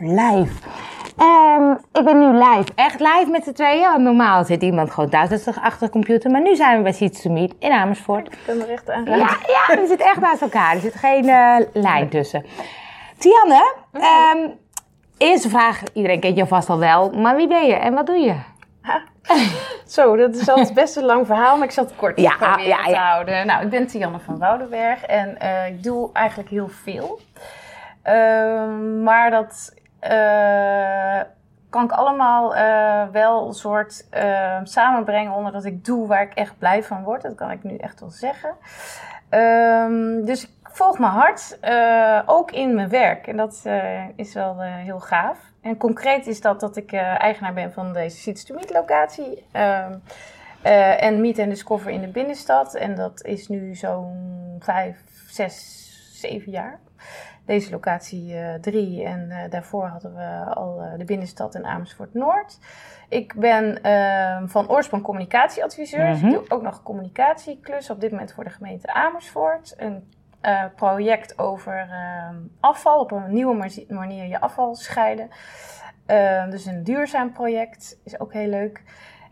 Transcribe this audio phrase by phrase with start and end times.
[0.00, 0.52] live.
[1.16, 3.90] Ehm, ik ben nu live, echt live met z'n tweeën.
[3.90, 6.30] Want normaal zit iemand gewoon thuis achter de computer.
[6.30, 8.32] Maar nu zijn we bij Seeds to Meet in Amersfoort.
[8.32, 10.74] Ik kan er echt aan Ja, ja, we zitten echt naast elkaar.
[10.74, 12.44] Er zit geen eh, lijn tussen.
[13.18, 14.48] Tianne, ehm,
[15.18, 15.82] eerste vraag.
[15.92, 17.10] Iedereen kent je vast al wel.
[17.10, 18.34] Maar wie ben je en wat doe je?
[19.86, 22.66] Zo, dat is altijd best een lang verhaal, maar ik zal het kort Ja, proberen
[22.66, 23.46] ja, te houden.
[23.46, 27.20] Nou, ik ben Tianne van Woudenberg en eh, ik doe eigenlijk heel veel.
[28.02, 31.20] Ehm, maar dat eh,
[31.70, 36.34] kan ik allemaal eh, wel een soort eh, samenbrengen onder dat ik doe waar ik
[36.34, 37.22] echt blij van word.
[37.22, 38.54] Dat kan ik nu echt wel zeggen.
[39.28, 41.58] Ehm, dus ik volg mijn hart,
[42.26, 43.26] ook in mijn werk.
[43.26, 43.66] En dat
[44.16, 45.38] is wel heel gaaf.
[45.62, 49.44] En concreet is dat dat ik eigenaar ben van deze Seeds to Meet locatie.
[49.52, 49.92] Ehm,
[50.62, 52.74] eh, en Meet and Discover in de binnenstad.
[52.74, 54.96] En dat is nu zo'n vijf,
[55.28, 55.86] zes,
[56.20, 56.78] zeven jaar.
[57.50, 59.04] Deze locatie eh, drie.
[59.04, 62.58] En eh, daarvoor hadden we al eh, de binnenstad en Amersfoort Noord.
[63.08, 66.06] Ik ben ehm, van oorsprong communicatieadviseur.
[66.06, 66.26] Dus Mhm.
[66.26, 69.74] ik doe ook nog communicatieklus op dit moment voor de gemeente Amersfoort.
[69.76, 75.28] Een eh, project over ehm, afval, op een nieuwe ma- manier je afval scheiden.
[76.06, 78.82] Ehm, dus een duurzaam project is ook heel leuk.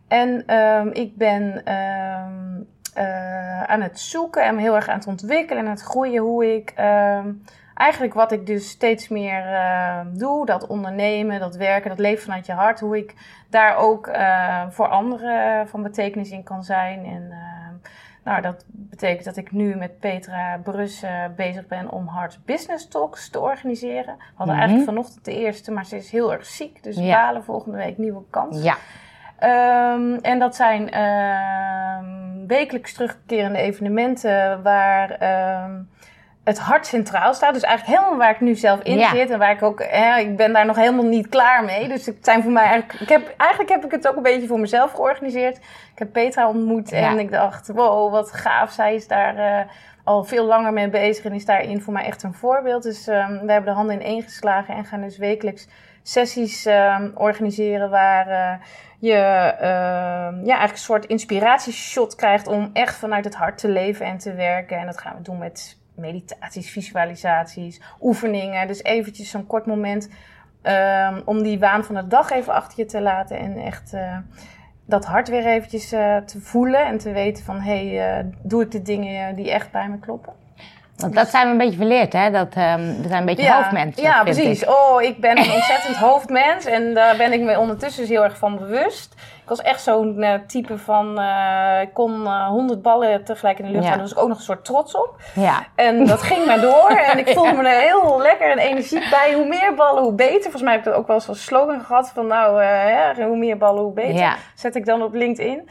[0.09, 0.47] En
[0.93, 5.83] ik ben eh, aan het zoeken en heel erg aan het ontwikkelen en aan het
[5.83, 6.73] groeien hoe ik
[7.79, 12.47] eigenlijk wat ik dus steeds meer ehm, doe, dat ondernemen, dat werken, dat leven vanuit
[12.47, 13.15] je hart, hoe ik
[13.51, 17.05] daar ook eh, voor anderen van betekenis in kan zijn.
[17.05, 17.75] En ehm,
[18.25, 22.89] nou, dat betekent dat ik nu met Petra Brus eh, bezig ben om Hard Business
[22.89, 24.17] Talks te organiseren.
[24.17, 24.65] We hadden Mhm.
[24.65, 26.83] eigenlijk vanochtend de eerste, maar ze is heel erg ziek.
[26.83, 27.17] Dus Ja.
[27.27, 28.63] balen volgende week nieuwe kans.
[28.63, 28.77] Ja.
[29.39, 30.85] Ehm, en dat zijn
[32.47, 35.11] wekelijks terugkerende evenementen waar
[36.49, 37.55] het hart centraal staat.
[37.55, 39.11] Dus eigenlijk helemaal waar ik nu zelf in Ja.
[39.11, 39.31] zit.
[39.31, 41.89] En waar ik ook, hè, ik ben daar nog helemaal niet klaar mee.
[41.89, 44.47] Dus het zijn voor mij eigenlijk, ik heb, eigenlijk heb ik het ook een beetje
[44.47, 45.57] voor mezelf georganiseerd.
[45.93, 47.19] Ik heb Petra ontmoet en Ja.
[47.19, 48.71] ik dacht, wow, wat gaaf.
[48.73, 49.65] Zij is daar eh,
[50.05, 52.83] al veel langer mee bezig en is daarin voor mij echt een voorbeeld.
[52.83, 55.69] Dus ehm, we hebben de handen in één geslagen en gaan dus wekelijks
[56.03, 58.53] sessies ehm, organiseren waar eh,
[58.99, 64.07] je ehm, ja, eigenlijk een soort inspiratieshot krijgt om echt vanuit het hart te leven
[64.07, 64.79] en te werken.
[64.79, 68.67] En dat gaan we doen met meditaties, visualisaties, oefeningen.
[68.67, 70.09] Dus eventjes zo'n kort moment
[70.63, 74.17] ehm, om die waan van de dag even achter je te laten en echt eh,
[74.85, 78.63] dat hart weer eventjes eh, te voelen en te weten van hé, hey, eh, doe
[78.63, 80.33] ik de dingen die echt bij me kloppen.
[80.97, 82.31] Want dat zijn we een beetje verleerd, hè?
[82.31, 84.03] Dat, ehm, we zijn een beetje hoofdmensen.
[84.03, 84.63] Ja, precies.
[84.63, 84.69] ik.
[84.69, 88.39] Oh, ik ben een ontzettend hoofdmens en daar ben ik me ondertussen dus heel erg
[88.39, 89.15] van bewust.
[89.49, 93.65] Ik was echt zo'n eh, type van, eh, ik kon eh, honderd ballen tegelijk in
[93.65, 94.03] de lucht houden.
[94.03, 95.17] Was ik ook nog een soort trots op.
[95.35, 95.67] Ja.
[95.75, 99.33] En dat ging maar door en ik voelde me er heel lekker en energiek bij.
[99.35, 100.43] Hoe meer ballen, hoe beter.
[100.43, 103.37] Volgens mij heb ik dat ook wel eens als slogan gehad van nou, ja, hoe
[103.37, 104.15] meer ballen, hoe beter.
[104.15, 104.35] Ja.
[104.55, 105.69] Zet ik dan op LinkedIn.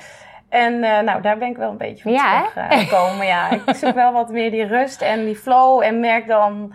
[0.49, 3.25] En nou, daar ben ik wel een beetje van Ja, teruggekomen.
[3.25, 6.73] ja, ik zoek wel wat meer die rust en die flow en merk dan...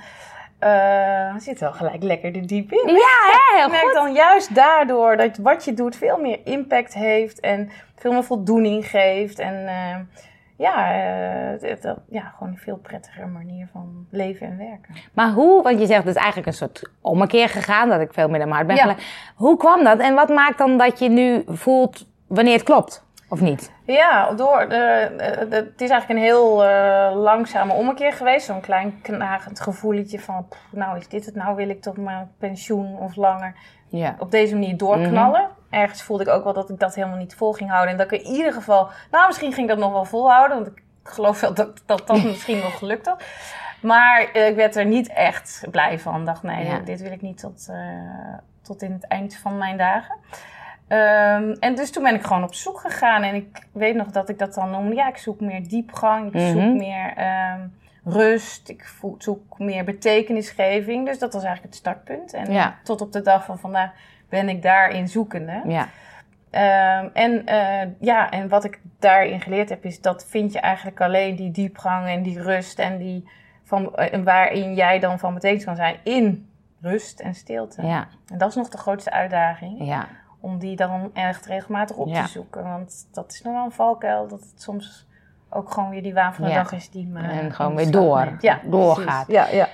[0.63, 2.89] eh zit wel gelijk lekker er diep in.
[2.95, 3.57] Ja, hè?
[3.57, 3.95] Heel Ik merk goed.
[3.95, 8.87] dan juist daardoor dat wat je doet veel meer impact heeft en veel meer voldoening
[8.89, 9.39] geeft.
[9.39, 9.97] En eh,
[10.57, 14.95] ja, eh, het- het- ja, gewoon een veel prettigere manier van leven en werken.
[15.13, 18.29] Maar hoe, want je zegt het is eigenlijk een soort ommekeer gegaan, dat ik veel
[18.29, 18.97] meer naar mijn hart ben Ja.
[19.35, 23.05] Hoe kwam dat en wat maakt dan dat je nu voelt wanneer het klopt?
[23.33, 23.73] Of niet?
[23.85, 28.47] Ja, door de, de- de- het is eigenlijk een heel eh, langzame ommekeer geweest.
[28.47, 32.31] Zo'n klein knagend gevoeletje van, pff, nou is dit het, nou wil ik tot mijn
[32.39, 33.55] pensioen of langer
[33.89, 34.15] Ja.
[34.19, 35.49] op deze manier doorknallen.
[35.71, 37.91] Ergens voelde ik ook wel dat ik dat helemaal niet vol ging houden.
[37.91, 40.57] En dat ik in ieder geval, nou misschien ging ik dat nog wel volhouden.
[40.57, 43.23] Want ik geloof wel dat dat, dat misschien nog gelukt had.
[43.83, 46.21] Maar eh, ik werd er niet echt blij van.
[46.21, 46.79] Ik dacht, nee, Ja.
[46.79, 47.77] dit wil ik niet tot, eh,
[48.63, 50.17] tot in het eind van mijn dagen.
[50.93, 53.23] Ehm, en dus toen ben ik gewoon op zoek gegaan.
[53.23, 54.95] En ik weet nog dat ik dat dan noemde.
[54.95, 56.35] Ja, ik zoek meer diepgang.
[56.35, 56.77] Ik zoek Mhm.
[56.77, 57.61] meer ehm,
[58.05, 58.69] rust.
[58.69, 61.07] Ik zoek meer betekenisgeving.
[61.07, 62.33] Dus dat was eigenlijk het startpunt.
[62.33, 62.75] En Ja.
[62.83, 63.91] tot op de dag van vandaag
[64.29, 65.61] ben ik daarin zoekende.
[65.67, 65.89] Ja.
[66.51, 71.01] Ehm, en, eh, ja, en wat ik daarin geleerd heb, is dat vind je eigenlijk
[71.01, 73.29] alleen die diepgang en die rust en die
[73.65, 76.49] van, eh, en waarin jij dan van betekenis kan zijn in
[76.81, 77.83] rust en stilte.
[77.87, 78.07] Ja.
[78.33, 80.07] En dat is nog de grootste uitdaging, Ja.
[80.43, 82.23] Om die dan echt regelmatig op Ja.
[82.23, 82.63] te zoeken.
[82.63, 85.07] Want dat is nog wel een valkuil, dat het soms
[85.51, 86.57] ook gewoon weer die waan van de Ja.
[86.57, 88.37] dag is die me En gewoon weer door-.
[88.41, 89.25] Ja, doorgaat.
[89.29, 89.69] Ja, ja.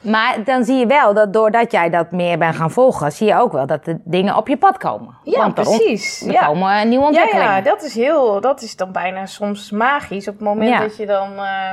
[0.00, 3.34] Maar dan zie je wel dat doordat jij dat meer bent gaan volgen, zie je
[3.34, 5.14] ook wel dat de dingen op je pad komen.
[5.24, 6.20] ja Want precies.
[6.26, 6.46] Er ja.
[6.46, 7.52] komen nieuwe ontwikkelingen.
[7.52, 10.28] ja, dat is heel, dat is dan bijna soms magisch.
[10.28, 11.72] Op het moment dat je dan eh,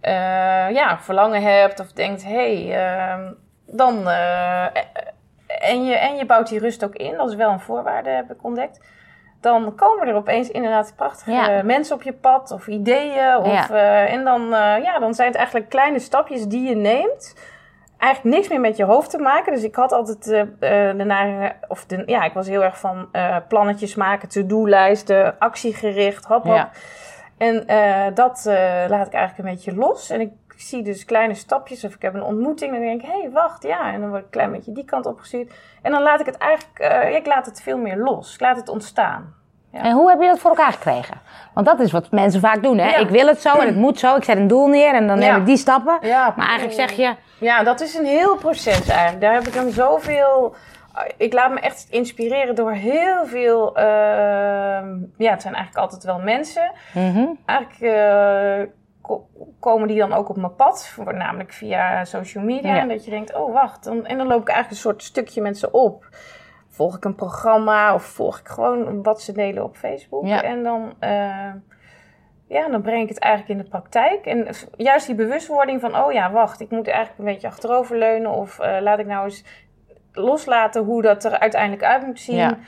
[0.00, 3.32] eh, ja, verlangen hebt of denkt, hé, hey, ehm,
[3.66, 4.66] dan eh,
[5.58, 8.30] en, je, en je bouwt die rust ook in, dat is wel een voorwaarde, heb
[8.30, 8.80] ik ontdekt.
[9.40, 11.62] Dan komen er opeens inderdaad prachtige Ja.
[11.62, 13.36] mensen op je pad of ideeën.
[13.36, 13.68] Of, Ja.
[13.70, 17.34] eh, en dan, eh, ja, dan zijn het eigenlijk kleine stapjes die je neemt.
[17.98, 19.52] Eigenlijk niks meer met je hoofd te maken.
[19.52, 20.42] Dus ik had altijd eh,
[20.96, 23.08] de nare, of de, ja, ik was heel erg van
[23.48, 26.44] plannetjes maken, to-do-lijsten, actiegericht, hop.
[26.44, 26.70] Ja.
[27.38, 27.54] En
[28.14, 28.42] dat
[28.88, 30.10] laat ik eigenlijk een beetje los.
[30.10, 31.84] En ik zie dus kleine stapjes.
[31.84, 32.72] Of ik heb een ontmoeting.
[32.74, 33.92] En dan denk ik, hé, hey, wacht, ja.
[33.92, 35.52] En dan word ik een klein beetje die kant opgestuurd.
[35.82, 38.34] En dan laat ik het eigenlijk, eh, ik laat het veel meer los.
[38.34, 39.34] Ik laat het ontstaan.
[39.72, 39.82] Ja.
[39.82, 41.20] En hoe heb je dat voor elkaar gekregen?
[41.54, 42.88] Want dat is wat mensen vaak doen, hè?
[42.90, 42.96] Ja.
[42.96, 44.16] Ik wil het zo en het moet zo.
[44.16, 45.30] Ik zet een doel neer en dan Ja.
[45.30, 45.98] neem ik die stappen.
[46.36, 47.14] Maar eigenlijk zeg je...
[47.40, 49.20] Ja, dat is een heel proces eigenlijk.
[49.20, 50.54] Daar heb ik dan zoveel.
[51.16, 53.76] Ik laat me echt inspireren door heel veel.
[53.76, 56.70] ehm, ja, het zijn eigenlijk altijd wel mensen.
[56.94, 58.72] mhm, Eigenlijk eh,
[59.60, 62.74] komen die dan ook op mijn pad, voornamelijk via social media.
[62.74, 62.80] Ja.
[62.80, 65.42] En dat je denkt, oh wacht, dan, en dan loop ik eigenlijk een soort stukje
[65.42, 66.08] met ze op.
[66.68, 70.26] Volg ik een programma of volg ik gewoon wat ze delen op Facebook.
[70.26, 70.42] Ja.
[70.42, 71.52] En dan, eh,
[72.48, 74.26] ja, dan breng ik het eigenlijk in de praktijk.
[74.26, 74.46] En
[74.76, 78.30] juist die bewustwording van, oh ja, wacht, ik moet eigenlijk een beetje achteroverleunen.
[78.30, 79.44] Of eh, laat ik nou eens
[80.12, 82.36] loslaten hoe dat er uiteindelijk uit moet zien.
[82.36, 82.58] Ja.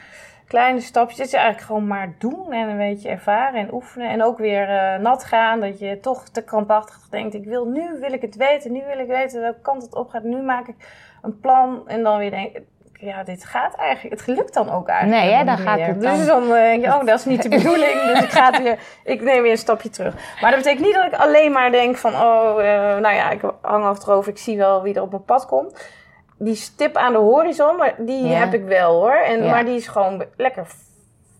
[0.50, 1.19] Kleine stapjes.
[1.19, 4.08] Het is eigenlijk gewoon maar doen en een beetje ervaren en oefenen.
[4.11, 5.61] En ook weer eh, nat gaan.
[5.61, 7.35] Dat je toch te krampachtig denkt.
[7.35, 8.73] Ik wil nu wil ik het weten.
[8.73, 10.23] Nu wil ik weten welke kant het op gaat.
[10.23, 10.75] Nu maak ik
[11.23, 11.82] een plan.
[11.88, 12.62] En dan weer denk ik.
[12.93, 14.20] Ja, dit gaat eigenlijk.
[14.20, 15.23] Het lukt dan ook eigenlijk.
[15.23, 17.43] Nee, hè, dan gaat het dan- Dus dan eh, denk je, oh, dat is niet
[17.43, 18.02] de bedoeling.
[18.02, 20.14] dus ik, ga het weer, ik neem weer een stapje terug.
[20.41, 23.41] Maar dat betekent niet dat ik alleen maar denk van, oh, eh, nou ja, ik
[23.62, 24.31] hang achterover.
[24.31, 25.88] Ik zie wel wie er op mijn pad komt.
[26.43, 28.39] Die stip aan de horizon, maar die Ja.
[28.39, 29.13] heb ik wel hoor.
[29.15, 29.51] En, Ja.
[29.51, 30.67] Maar die is gewoon lekker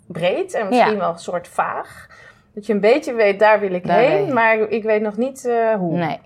[0.07, 0.99] breed en misschien Ja.
[0.99, 2.07] wel een soort vaag.
[2.55, 4.33] Dat je een beetje weet, daar wil ik Daar heen.
[4.33, 6.19] Maar ik weet nog niet eh, hoe Nee.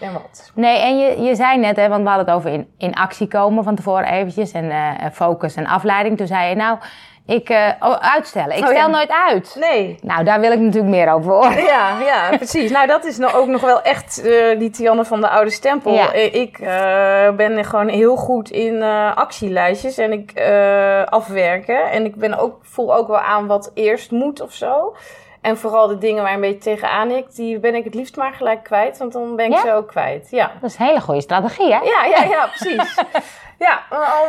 [0.00, 0.50] en wat.
[0.54, 3.28] Nee, en je, je zei net, hè, want we hadden het over in, in actie
[3.28, 4.52] komen van tevoren eventjes.
[4.52, 6.16] En eh, focus en afleiding.
[6.16, 6.78] Toen zei je, nou,
[7.26, 8.56] ik eh, oh, uitstellen.
[8.56, 8.86] Ik Oh, stel ja.
[8.86, 9.56] nooit uit.
[9.60, 11.62] Nee, Nou, daar wil ik natuurlijk meer over horen.
[11.74, 12.70] Ja, ja, precies.
[12.70, 15.92] Nou, dat is nou ook nog wel echt eh, die Tianne van de oude stempel.
[15.94, 16.12] Ja.
[16.12, 16.58] Eh, Ik
[17.36, 18.82] ben gewoon heel goed in
[19.14, 20.32] actielijstjes en ik
[21.10, 21.90] afwerken.
[21.90, 24.96] En ik ben ook, voel ook wel aan wat eerst moet of zo.
[25.40, 28.32] En vooral de dingen waar een beetje tegenaan ik, die ben ik het liefst maar
[28.32, 28.98] gelijk kwijt.
[28.98, 29.60] Want dan ben ik Ja?
[29.60, 30.28] ze ook kwijt.
[30.30, 31.78] Ja, Dat is een hele goede strategie, hè?
[31.80, 32.94] ja, ja, ja precies.
[33.58, 33.82] Ja,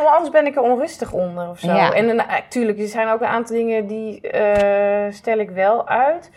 [0.06, 1.72] anders ben ik er onrustig onder of zo.
[1.72, 1.92] Ja.
[1.92, 6.30] En natuurlijk, er zijn ook een aantal dingen die eh, stel ik wel uit.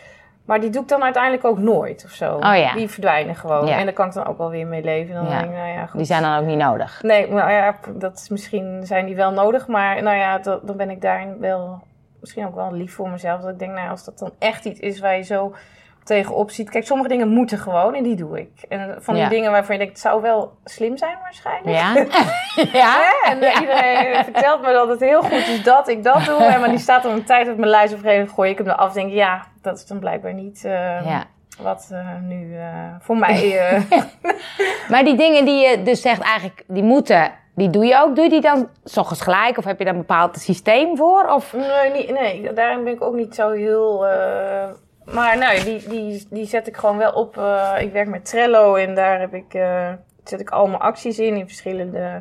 [0.44, 2.34] Maar die doe ik dan uiteindelijk ook nooit of zo.
[2.36, 2.74] Oh ja.
[2.74, 3.66] Die verdwijnen gewoon.
[3.66, 3.76] Ja.
[3.78, 5.14] En daar kan ik dan ook wel weer mee leven.
[5.14, 5.30] Dan Ja.
[5.30, 5.96] denk ik, nou ja, goed.
[5.96, 7.02] Die zijn dan ook niet nodig.
[7.02, 9.66] Nee, nou ja, dat is, misschien zijn die wel nodig.
[9.66, 11.80] Maar nou ja, dat- dan ben ik daarin wel
[12.20, 13.40] misschien ook wel lief voor mezelf.
[13.40, 15.54] Dat ik denk, nou als dat dan echt iets is waar je zo
[16.04, 16.70] tegenop ziet.
[16.70, 18.50] Kijk, sommige dingen moeten gewoon en die doe ik.
[18.68, 19.28] En van die Ja.
[19.28, 21.76] dingen waarvan je denkt, het zou wel slim zijn waarschijnlijk.
[21.76, 21.94] Ja?
[22.82, 23.00] ja?
[23.24, 26.44] En iedereen vertelt me dat het heel goed is dat ik dat doe.
[26.44, 27.92] En maar die staat dan een tijd op mijn lijst.
[27.92, 28.92] Op een gegeven gooi ik hem eraf.
[28.92, 31.24] Denk ja, dat is dan blijkbaar niet eh, Ja.
[31.60, 32.64] wat eh, nu eh,
[33.00, 33.58] voor mij...
[33.58, 33.82] eh,
[34.90, 38.14] Maar die dingen die je dus zegt eigenlijk, die moeten, die doe je ook.
[38.14, 39.58] Doe je die dan s ochtends gelijk?
[39.58, 41.24] Of heb je daar een bepaald systeem voor?
[41.28, 41.52] Of...
[41.52, 44.06] nee, niet, nee, daarin ben ik ook niet zo heel...
[45.04, 47.38] maar nee, die, die, die zet ik gewoon wel op.
[47.38, 49.88] eh, ik werk met Trello en daar heb ik, eh,
[50.24, 52.20] zet ik al mijn acties in in verschillende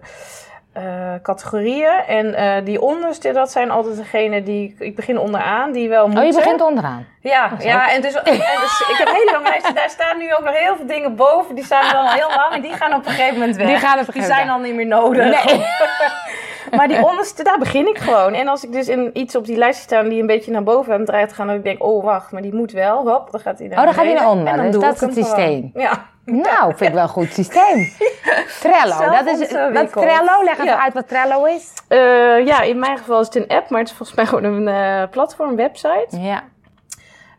[0.73, 2.03] eh, categorieën.
[2.07, 4.75] En die onderste, dat zijn altijd degene die...
[4.79, 6.23] Ik begin onderaan, die wel moeten.
[6.23, 7.07] Oh, je begint onderaan.
[7.21, 7.67] Ja, zo.
[7.67, 9.75] ja en, dus, en dus ik heb hele lange lijsten.
[9.75, 11.55] Daar staan nu ook nog heel veel dingen boven.
[11.55, 13.67] Die staan al heel lang en die gaan op een gegeven moment weg.
[13.67, 15.45] Die gaan op een Die gegeven zijn al niet meer nodig.
[15.45, 15.65] Nee.
[16.75, 18.33] Maar die onderste, daar begin ik gewoon.
[18.33, 20.93] En als ik dus in iets op die lijst sta die een beetje naar boven
[20.93, 23.07] het draait gaan, dan denk ik, oh wacht, maar die moet wel.
[23.09, 24.47] Hop, dan gaat hij naar Oh, dan gaat hij naar onder.
[24.47, 25.37] En dan Dus doe dat is het hem gewoon.
[25.37, 25.71] systeem.
[25.73, 26.09] Ja.
[26.25, 27.89] Nou, vind ik wel een goed systeem.
[28.61, 29.91] Trello, dat is, wat.
[29.91, 30.83] Trello, leg even Ja.
[30.83, 31.73] uit wat Trello is.
[31.87, 34.43] Eh, ja, in mijn geval is het een app, maar het is volgens mij gewoon
[34.43, 36.07] een eh, platform, website.
[36.19, 36.43] Ja.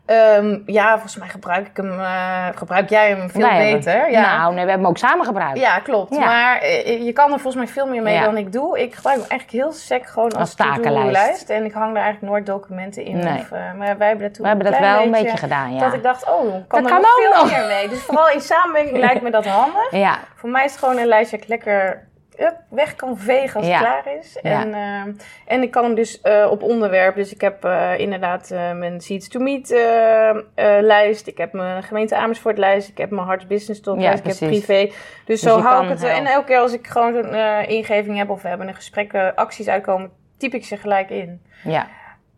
[0.05, 4.11] Ehm, ja, volgens mij gebruik ik hem, eh, gebruik jij hem veel beter.
[4.11, 4.37] Ja.
[4.37, 5.59] Nou, nee, we hebben hem ook samen gebruikt.
[5.59, 6.15] Ja, klopt.
[6.15, 6.25] Ja.
[6.25, 8.23] Maar eh, je kan er volgens mij veel meer mee Ja.
[8.23, 8.79] dan ik doe.
[8.81, 11.49] Ik gebruik hem eigenlijk heel sec gewoon als, Als takenlijst.
[11.49, 13.17] En ik hang daar eigenlijk nooit documenten in.
[13.17, 13.39] Nee.
[13.39, 15.79] Of, eh, maar wij hebben dat toen We hebben dat wel een beetje gedaan, ja.
[15.79, 17.51] Dat ik dacht, oh, kan Dat er kan nog ook veel nog.
[17.51, 17.89] meer mee.
[17.89, 19.91] Dus vooral in samenwerking lijkt me dat handig.
[20.05, 22.07] Ja, Voor mij is het gewoon een lijstje lekker
[22.39, 23.73] up, weg kan vegen als Ja.
[23.73, 24.37] het klaar is.
[24.41, 24.61] Ja.
[24.61, 25.11] En, ehm,
[25.47, 27.15] en ik kan hem dus eh, op onderwerp.
[27.15, 30.35] Dus ik heb eh, inderdaad eh, mijn Seeds to Meet eh, eh,
[30.81, 31.27] lijst.
[31.27, 32.89] Ik heb mijn gemeente Amersfoort lijst.
[32.89, 34.25] Ik heb mijn Hearts Business Talk Ja, lijst.
[34.25, 34.85] Ik heb privé.
[34.85, 36.03] Dus, Dus zo hou ik het.
[36.03, 39.13] En elke keer als ik gewoon zo'n eh, ingeving heb of we hebben een gesprek,
[39.13, 41.41] eh, acties uitkomen, typ ik ze gelijk in.
[41.63, 41.87] ja.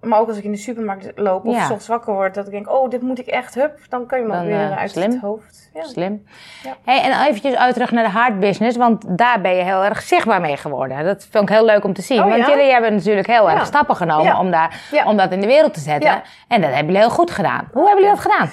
[0.06, 1.62] Maar ook als ik in de supermarkt loop of Ja.
[1.62, 4.26] ochtends wakker word, dat ik denk, oh, dit moet ik echt, hup, dan kan je
[4.26, 5.10] me weer eh, uit slim.
[5.12, 5.70] het hoofd.
[5.74, 5.84] Ja.
[5.84, 6.24] Slim.
[6.64, 6.76] Ja.
[6.86, 10.02] Hey, en eventjes uit terug naar de hard business, want daar ben je heel erg
[10.02, 11.04] zichtbaar mee geworden.
[11.06, 12.24] Dat vond ik heel leuk om te zien.
[12.24, 15.48] Oh, want jullie hebben natuurlijk heel erg stappen genomen om, daar, om dat in de
[15.48, 16.22] wereld te zetten.
[16.48, 17.70] En dat hebben jullie heel goed gedaan.
[17.74, 18.50] Hoe hebben jullie dat gedaan?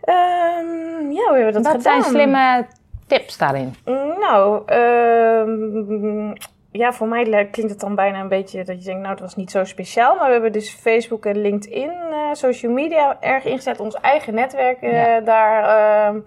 [0.00, 1.80] Ehm, ja, hoe hebben we dat Wat gedaan?
[2.02, 2.66] zijn slimme
[3.06, 3.74] tips daarin?
[4.20, 6.32] Nou, ehm,
[6.72, 9.36] ja, voor mij klinkt het dan bijna een beetje dat je denkt, nou, het was
[9.36, 10.14] niet zo speciaal.
[10.16, 13.80] Maar we hebben dus Facebook en LinkedIn, eh, social media erg ingezet.
[13.80, 15.20] Ons eigen netwerk Ja.
[15.20, 16.20] daar ehm,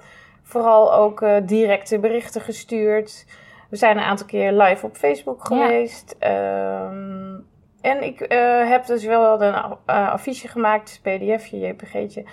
[0.43, 3.25] vooral ook eh, directe berichten gestuurd.
[3.69, 6.15] We zijn een aantal keer live op Facebook geweest.
[6.19, 7.33] Ehm,
[7.81, 8.25] en ik
[8.67, 12.23] heb dus wel een affiche gemaakt, pdfje, jpg'tje.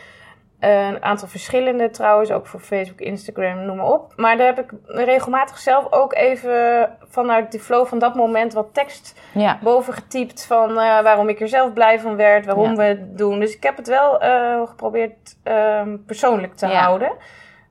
[0.64, 4.12] Een aantal verschillende trouwens, ook voor Facebook, Instagram, noem maar op.
[4.16, 8.68] Maar daar heb ik regelmatig zelf ook even vanuit de flow van dat moment wat
[8.72, 9.58] tekst Ja.
[9.62, 12.74] boven getypt van eh, waarom ik er zelf blij van werd, waarom Ja.
[12.76, 13.40] we het doen.
[13.40, 16.80] Dus ik heb het wel eh, geprobeerd ehm, persoonlijk te Ja.
[16.82, 17.12] houden.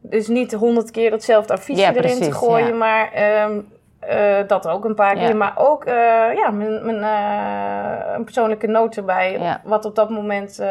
[0.02, 3.60] Dus niet honderd keer datzelfde affiche Ja, erin te gooien, maar ehm,
[4.02, 5.26] eh, dat ook een paar Ja.
[5.26, 5.36] keer.
[5.38, 5.94] Maar ook eh,
[6.36, 9.62] ja, mijn, mijn, eh, een persoonlijke noot erbij, Ja.
[9.64, 10.62] wat op dat moment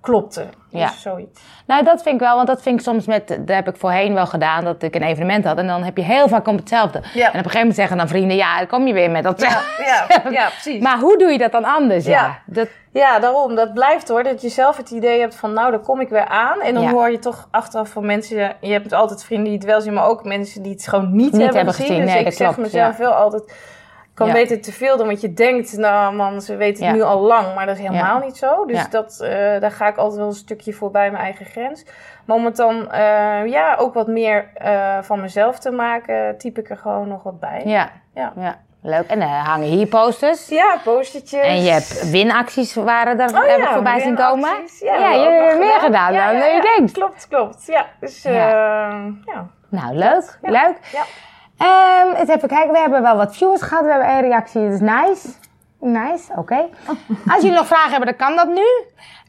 [0.00, 0.44] klopte.
[0.68, 0.86] Ja.
[0.86, 1.40] Dus zoiets.
[1.66, 4.14] Nou, dat vind ik wel, want dat vind ik soms met, dat heb ik voorheen
[4.14, 5.58] wel gedaan, dat ik een evenement had.
[5.58, 6.98] En dan heb je heel vaak om hetzelfde.
[6.98, 9.40] En op een gegeven moment zeggen dan vrienden, ja, dan kom je weer met dat.
[9.40, 9.48] Ja,
[9.86, 10.82] ja, ja, precies.
[10.82, 12.04] Maar hoe doe je dat dan anders?
[12.04, 12.12] Ja.
[12.22, 12.38] Ja.
[12.46, 13.54] Dat, Ja, daarom.
[13.54, 14.22] Dat blijft hoor.
[14.22, 16.60] Dat je zelf het idee hebt van, nou, daar kom ik weer aan.
[16.60, 16.90] En dan Ja.
[16.90, 18.56] hoor je toch achteraf van mensen...
[18.60, 21.32] Je hebt altijd vrienden die het wel zien, maar ook mensen die het gewoon niet,
[21.32, 21.86] Niet hebben, hebben gezien.
[21.86, 22.02] gezien.
[22.02, 23.02] Dus Nee, ik dat zeg klopt, mezelf ja.
[23.04, 23.42] wel altijd...
[24.02, 24.32] Ik kan Ja.
[24.32, 25.76] beter te veel dan wat je denkt.
[25.76, 28.64] Nou man, ze weten het nu al lang, maar dat is helemaal niet zo.
[28.66, 29.30] Dus dat, eh,
[29.60, 31.84] daar ga ik altijd wel een stukje voorbij mijn eigen grens.
[32.24, 32.88] Maar om het dan
[33.46, 37.40] ja, ook wat meer eh, van mezelf te maken, typ ik er gewoon nog wat
[37.40, 37.62] bij.
[37.64, 37.90] ja.
[38.14, 38.32] Ja.
[38.82, 39.06] Leuk.
[39.06, 40.48] En dan hangen hier posters.
[40.48, 41.46] Ja, postertjes.
[41.46, 44.50] En je hebt winacties waren er, Oh heb ja, ik voorbij zien komen.
[44.80, 46.76] Ja, je hebt meer gedaan Ja, dan ja, je ja.
[46.76, 46.92] denkt.
[46.92, 47.66] Klopt, klopt.
[47.66, 49.46] Ja, dus eh, Ja.
[49.68, 50.38] Nou, leuk.
[50.40, 50.76] Leuk.
[50.92, 51.04] Ja.
[51.58, 53.84] Ehm, eens even kijken, we hebben wel wat viewers gehad.
[53.84, 55.28] We hebben één reactie, dat is nice.
[55.80, 56.56] Nice, oké.
[57.32, 58.66] Als jullie nog vragen hebben, dan kan dat nu.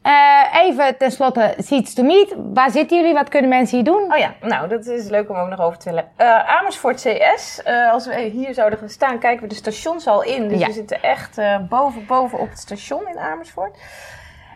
[0.04, 2.34] Eh, even tenslotte, Seats to Meet.
[2.52, 3.14] Waar zitten jullie?
[3.14, 4.12] Wat kunnen mensen hier doen?
[4.12, 6.10] Oh ja, nou, dat is leuk om ook nog over te vertellen.
[6.16, 7.62] Eh, Amersfoort CS.
[7.62, 10.48] eh, als we hier zouden gaan staan, kijken we de stations al in.
[10.48, 10.66] Dus Ja.
[10.66, 13.78] we zitten echt boven, boven op het station in Amersfoort.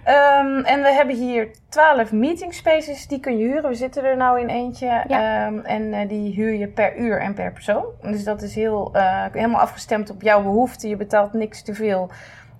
[0.04, 3.68] Ehm, en we hebben hier 12 meeting spaces, die kun je huren.
[3.70, 5.02] We zitten er nou in eentje.
[5.08, 5.46] Ja.
[5.46, 7.84] Ehm, en die huur je per uur en per persoon.
[8.02, 8.90] Dus dat is heel,
[9.32, 10.88] helemaal afgestemd op jouw behoeften.
[10.88, 12.10] Je betaalt niks te veel.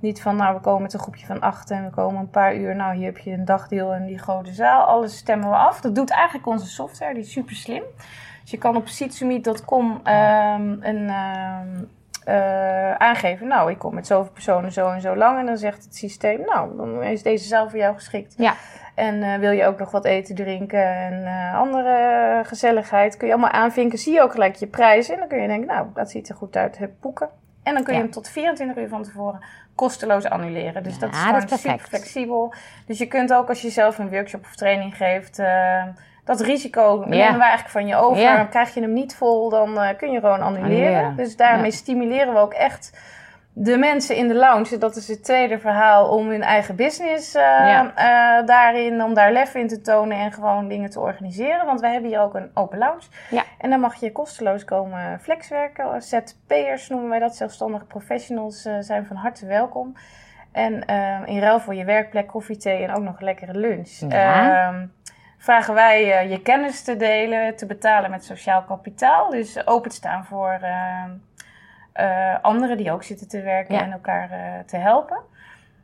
[0.01, 2.57] Niet van, nou, we komen met een groepje van acht en we komen een paar
[2.57, 2.77] uur.
[2.77, 4.83] Nou, hier heb je een dagdeel in die grote zaal.
[4.83, 5.81] Alles stemmen we af.
[5.81, 7.83] Dat doet eigenlijk onze software, die is super slim.
[8.43, 11.85] Dus je kan op seatsummit.com ehm een, ehm,
[12.25, 13.47] eh, aangeven.
[13.47, 15.39] Nou, ik kom met zoveel personen zo en zo lang.
[15.39, 18.35] En dan zegt het systeem, nou, dan is deze zaal voor jou geschikt.
[18.37, 18.55] Ja.
[18.95, 23.33] En eh, wil je ook nog wat eten, drinken en eh, andere gezelligheid, kun je
[23.33, 23.99] allemaal aanvinken.
[23.99, 25.09] Zie je ook gelijk je prijs.
[25.09, 27.29] En dan kun je denken, nou, dat ziet er goed uit, heb boeken.
[27.63, 28.05] En dan kun je Ja.
[28.05, 29.41] hem tot 24 uur van tevoren
[29.79, 30.83] kosteloos annuleren.
[30.83, 32.53] Dus dat is gewoon dat is super flexibel.
[32.87, 35.83] Dus je kunt ook als je zelf een workshop of training geeft, eh,
[36.25, 38.47] dat risico nemen wij eigenlijk van je over.
[38.51, 40.87] Krijg je hem niet vol, dan eh, kun je gewoon annuleren.
[40.87, 41.17] Annuleren.
[41.17, 41.77] Dus daarmee Ja.
[41.77, 42.99] stimuleren we ook echt
[43.61, 44.79] de mensen in de lounge.
[44.79, 47.93] Dat is het tweede verhaal om hun eigen business eh, Ja.
[47.95, 51.67] eh, daarin, om daar lef in te tonen en gewoon dingen te organiseren.
[51.67, 53.03] Want wij hebben hier ook een open lounge.
[53.31, 53.43] Ja.
[53.59, 56.03] En dan mag je kosteloos komen flexwerken.
[56.03, 59.97] ZP'ers noemen wij dat, zelfstandige professionals eh, zijn van harte welkom.
[60.53, 60.85] En
[61.25, 63.89] in ruil voor je werkplek, koffie, thee en ook nog een lekkere lunch.
[64.09, 64.69] Ja.
[64.69, 64.87] Ehm,
[65.39, 69.31] vragen wij je kennis te delen, te betalen met sociaal kapitaal.
[69.31, 70.59] Dus openstaan voor
[72.43, 73.83] anderen die ook zitten te werken Ja.
[73.83, 75.19] en elkaar eh, te helpen.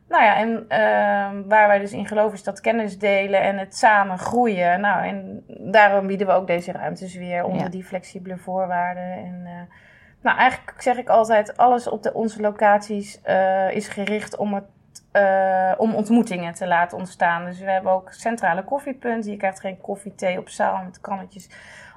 [0.09, 3.75] Nou ja, en ehm, waar wij dus in geloven is dat kennis delen en het
[3.77, 4.81] samen groeien.
[4.81, 7.69] Nou, en daarom bieden we ook deze ruimtes weer onder Ja.
[7.69, 9.03] die flexibele voorwaarden.
[9.13, 9.75] En, eh,
[10.21, 14.63] nou, eigenlijk zeg ik altijd, alles op de, onze locaties eh, is gericht om, het,
[15.11, 17.45] eh, om ontmoetingen te laten ontstaan.
[17.45, 19.31] Dus we hebben ook centrale koffiepunten.
[19.31, 21.49] Je krijgt geen koffie, thee op zaal met kannetjes.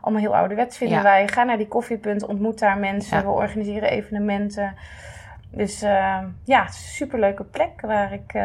[0.08, 1.02] Allemaal heel ouderwets vinden Ja.
[1.02, 1.28] wij.
[1.28, 3.16] Ga naar die koffiepunten, ontmoet daar mensen.
[3.16, 3.22] Ja.
[3.24, 4.74] We organiseren evenementen.
[5.50, 8.42] Dus eh, ja, is superleuke plek waar ik, eh,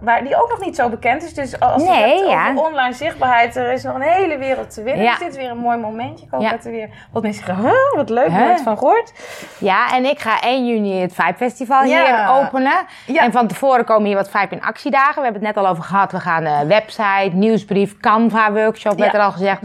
[0.00, 1.34] waar die ook nog niet zo bekend is.
[1.34, 2.48] Dus als je Nee, hebt ja.
[2.50, 5.04] over online zichtbaarheid, er is nog een hele wereld te winnen.
[5.04, 5.10] Ja.
[5.10, 6.24] Dus dit is weer een mooi momentje.
[6.24, 6.50] Ik hoop Ja.
[6.50, 8.38] dat er weer wat mensen zeggen, huh, wat leuk, Huh?
[8.46, 9.12] nooit van gehoord.
[9.58, 12.72] Ja, en ik ga 1 juni het Vibe Festival hier openen.
[13.14, 15.14] En van tevoren komen hier wat Vibe in actiedagen.
[15.16, 16.12] We hebben het net al over gehad.
[16.12, 19.60] We gaan eh website, nieuwsbrief, Canva workshop, werd er al gezegd.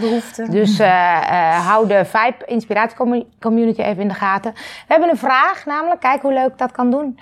[0.51, 4.53] Dus eh, hou de Vibe Inspiratie Commu- Community even in de gaten.
[4.53, 5.99] We hebben een vraag namelijk.
[6.01, 7.19] Kijk hoe leuk ik dat kan doen.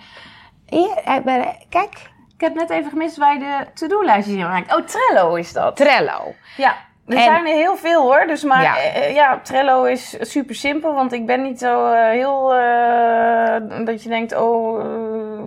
[0.65, 2.09] Hier, eh, kijk.
[2.33, 4.75] Ik heb net even gemist waar je de to-do-lijstjes in maakt.
[4.75, 5.75] Oh, Trello is dat.
[5.75, 6.33] Trello.
[6.57, 6.75] Ja,
[7.07, 8.23] er En- zijn er heel veel hoor.
[8.27, 8.75] Dus maar Ja.
[8.77, 10.93] ja, ja Trello is super simpel.
[10.93, 12.53] Want ik ben niet zo eh, heel...
[12.55, 14.87] eh, dat je denkt, oh, eh,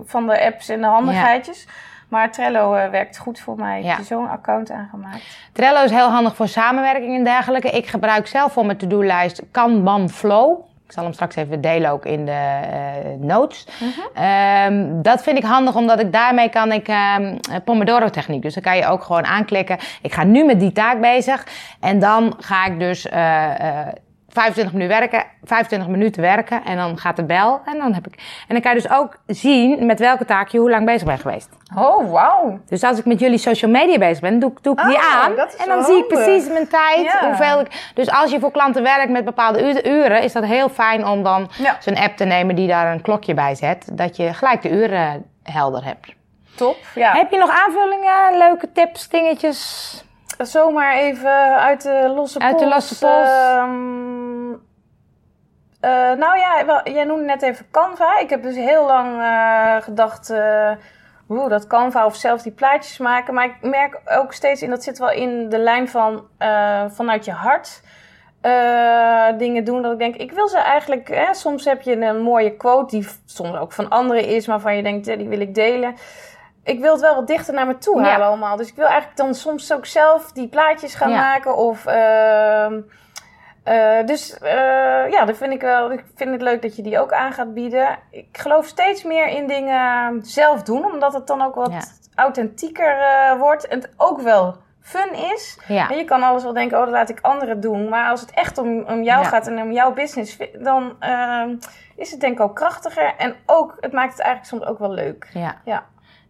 [0.05, 1.67] van de apps en de handigheidjes.
[2.09, 3.79] Maar Trello eh, werkt goed voor mij.
[3.79, 3.95] Ik Ja.
[3.95, 5.37] heb zo'n account aangemaakt.
[5.53, 7.69] Trello is heel handig voor samenwerking en dergelijke.
[7.69, 10.59] Ik gebruik zelf voor mijn to-do-lijst Kanban Flow.
[10.91, 13.67] Ik zal hem straks even delen ook in de eh, notes.
[14.13, 18.41] Ehm, dat vind ik handig omdat ik daarmee kan ik ehm, Pomodoro techniek.
[18.41, 19.77] Dus dan kan je ook gewoon aanklikken.
[20.01, 21.47] Ik ga nu met die taak bezig.
[21.79, 23.87] En dan ga ik dus eh, eh,
[24.31, 28.13] 25 minuten werken, 25 minuten werken en dan gaat de bel en dan heb ik
[28.47, 31.21] en dan kan je dus ook zien met welke taak je hoe lang bezig bent
[31.21, 31.49] geweest.
[31.77, 32.59] Oh, wauw.
[32.67, 35.15] Dus als ik met jullie social media bezig ben, doe, ik- doe ik die Oh,
[35.23, 35.31] aan.
[35.37, 37.25] En dan zie ik precies mijn tijd, Ja.
[37.27, 37.91] hoeveel ik...
[37.93, 41.49] Dus als je voor klanten werkt met bepaalde uren, is dat heel fijn om dan
[41.57, 41.75] Ja.
[41.79, 43.87] zo'n app te nemen die daar een klokje bij zet.
[43.91, 46.13] Dat je gelijk de uren helder hebt.
[46.55, 46.77] Top.
[46.95, 47.11] Ja.
[47.13, 50.03] Heb je nog aanvullingen, leuke tips, dingetjes?
[50.37, 53.29] Zomaar even uit de losse Uit de pols, losse pols.
[53.29, 54.20] ehm,
[55.81, 58.19] eh, nou ja, wel, jij noemde net even Canva.
[58.19, 60.71] Ik heb dus heel lang eh, gedacht, eh
[61.29, 63.33] oeh, dat Canva of zelf die plaatjes maken.
[63.33, 66.27] Maar ik merk ook steeds, en dat zit wel in de lijn van
[66.89, 67.81] vanuit je hart...
[69.37, 71.07] dingen doen dat ik denk, ik wil ze eigenlijk...
[71.07, 74.45] Hè, soms heb je een mooie quote die soms ook van anderen is...
[74.45, 75.95] waarvan je denkt, die wil ik delen
[76.63, 78.09] ik wil het wel wat dichter naar me toe Ja.
[78.09, 78.57] halen allemaal.
[78.57, 81.19] Dus ik wil eigenlijk dan soms ook zelf die plaatjes gaan Ja.
[81.21, 81.55] maken.
[81.55, 82.81] Of, ehm,
[83.63, 85.91] eh, dus eh, ja, dat vind ik wel.
[85.91, 87.97] Ik vind het leuk dat je die ook aan gaat bieden.
[88.11, 91.81] Ik geloof steeds meer in dingen zelf doen, omdat het dan ook wat Ja.
[92.15, 93.67] authentieker eh, wordt.
[93.67, 95.59] En het ook wel fun is.
[95.67, 95.89] Ja.
[95.89, 97.89] En je kan alles wel denken, oh, dat laat ik anderen doen.
[97.89, 99.27] Maar als het echt om, om jou Ja.
[99.27, 101.55] gaat en om jouw business, dan ehm,
[101.95, 103.13] is het denk ik ook krachtiger.
[103.17, 105.29] En ook, het maakt het eigenlijk soms ook wel leuk.
[105.33, 105.55] ja.
[105.65, 105.83] Ja.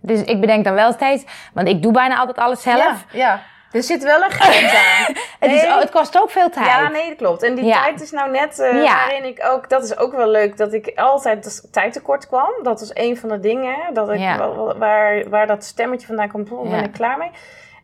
[0.04, 3.06] Dus ik bedenk dan wel steeds, want ik doe bijna altijd alles zelf.
[3.12, 3.40] Ja, ja.
[3.72, 5.14] Er zit wel een grens aan.
[5.40, 6.66] Het, is, het kost ook veel tijd.
[6.66, 7.44] Ja, nee, dat klopt.
[7.44, 7.82] En die Ja.
[7.84, 8.94] tijd is nou net eh, Ja.
[8.96, 9.70] waarin ik ook...
[9.70, 12.50] Dat is ook wel leuk, dat ik altijd tijd tekort kwam.
[12.64, 14.50] Dat was een van de dingen, dat ik, Ja.
[14.78, 16.52] waar, waar dat stemmetje vandaan komt.
[16.52, 17.32] Oh, ben ik klaar mee.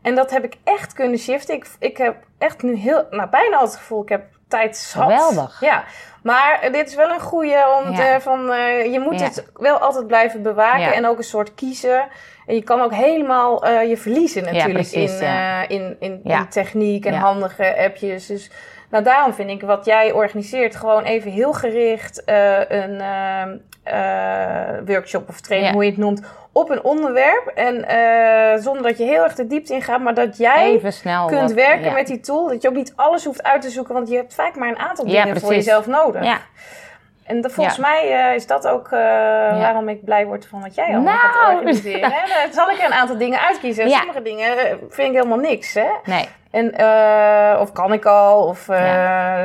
[0.02, 1.54] En dat heb ik echt kunnen shiften.
[1.54, 3.06] Ik, ik heb echt nu heel...
[3.10, 5.02] Nou, bijna altijd het gevoel, ik heb tijd zat.
[5.02, 5.60] Geweldig.
[5.60, 5.84] Ja.
[6.22, 8.52] Maar eh, dit is wel een goede om te- van...
[8.52, 10.92] eh, je moet het wel altijd blijven bewaken.
[10.92, 12.08] En ook een soort kiezen.
[12.48, 16.38] En je kan ook helemaal eh, je verliezen natuurlijk precies, in, eh, in, in, Ja.
[16.38, 17.18] in techniek en Ja.
[17.18, 18.26] handige appjes.
[18.26, 18.50] Dus
[18.90, 24.78] nou, daarom vind ik wat jij organiseert gewoon even heel gericht eh, een ehm, eh,
[24.86, 27.46] workshop of training, hoe je het noemt, op een onderwerp.
[27.54, 27.74] En
[28.62, 31.26] zonder dat je heel erg de diepte ingaat, maar dat jij Even snel.
[31.26, 32.48] kunt wat- werken met die tool.
[32.48, 34.78] Dat je ook niet alles hoeft uit te zoeken, want je hebt vaak maar een
[34.78, 36.22] aantal dingen voor jezelf nodig.
[37.28, 37.82] En volgens Ja.
[37.82, 38.98] mij eh, is dat ook eh,
[39.58, 41.18] waarom ik blij word van wat jij allemaal Nou.
[41.18, 42.12] gaat organiseren.
[42.12, 42.42] hè?
[42.44, 43.88] Dan zal ik er een aantal dingen uitkiezen.
[43.88, 43.96] Ja.
[43.98, 45.74] Sommige dingen eh, vind ik helemaal niks.
[45.74, 45.88] Hè?
[46.04, 46.28] Nee.
[46.50, 46.66] En,
[47.60, 48.66] of kan ik al, of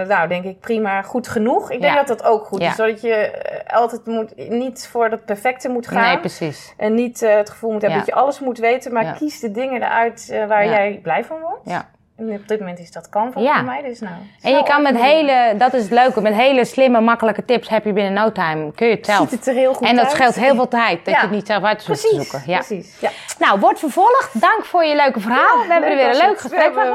[0.07, 1.71] nou denk ik prima, goed genoeg.
[1.71, 2.75] Ik denk dat dat ook goed is.
[2.75, 3.31] Zodat je
[3.67, 6.01] altijd moet, niet voor het perfecte moet gaan.
[6.01, 6.73] Nee, precies.
[6.77, 8.93] en niet het gevoel moet hebben dat je alles moet weten.
[8.93, 11.61] Maar kies de dingen eruit waar jij blij van wordt.
[11.63, 11.89] Ja.
[12.31, 13.31] Op dit moment is dat Ja.
[13.55, 13.81] voor mij.
[13.81, 17.45] Dus nou, En je kan met hele, dat is het leuke, met hele slimme, makkelijke
[17.45, 19.29] tips heb je binnen no time, kun je het zelf.
[19.29, 20.13] Ziet het er heel goed en dat uit.
[20.13, 21.19] scheelt heel veel tijd, dat Ja.
[21.19, 22.51] je het niet zelf uit hoeft te Precies, zoeken.
[22.51, 22.57] Ja.
[22.57, 22.99] precies.
[22.99, 23.09] Ja.
[23.39, 24.41] Nou, wordt vervolgd.
[24.41, 25.57] Dank voor je leuke verhaal.
[25.67, 26.93] we hebben er weer een leuk gesprek van eh,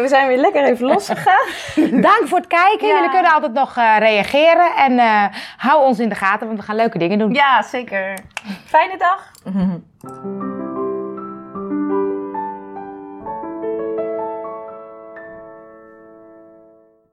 [0.00, 1.46] we zijn weer lekker even losgegaan.
[2.10, 2.86] Dank voor het kijken.
[2.88, 2.94] Ja.
[2.94, 4.72] Jullie kunnen altijd nog eh, reageren.
[4.76, 5.24] En eh,
[5.56, 7.32] hou ons in de gaten, want we gaan leuke dingen doen.
[7.34, 8.14] ja, zeker.
[8.64, 9.30] Fijne dag.